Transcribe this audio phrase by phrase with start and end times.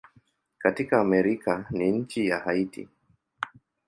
[0.57, 2.89] Katika Amerika ni nchi ya Haiti.